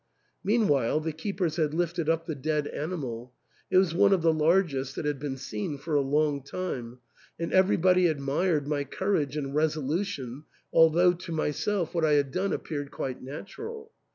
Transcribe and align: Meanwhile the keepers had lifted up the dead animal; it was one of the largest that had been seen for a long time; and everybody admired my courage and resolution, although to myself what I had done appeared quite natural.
Meanwhile 0.43 1.01
the 1.01 1.11
keepers 1.13 1.57
had 1.57 1.75
lifted 1.75 2.09
up 2.09 2.25
the 2.25 2.33
dead 2.33 2.65
animal; 2.65 3.33
it 3.69 3.77
was 3.77 3.93
one 3.93 4.13
of 4.13 4.23
the 4.23 4.33
largest 4.33 4.95
that 4.95 5.05
had 5.05 5.19
been 5.19 5.37
seen 5.37 5.77
for 5.77 5.93
a 5.93 6.01
long 6.01 6.41
time; 6.41 6.97
and 7.39 7.53
everybody 7.53 8.07
admired 8.07 8.67
my 8.67 8.83
courage 8.83 9.37
and 9.37 9.53
resolution, 9.53 10.45
although 10.73 11.13
to 11.13 11.31
myself 11.31 11.93
what 11.93 12.03
I 12.03 12.13
had 12.13 12.31
done 12.31 12.51
appeared 12.51 12.89
quite 12.89 13.21
natural. 13.21 13.91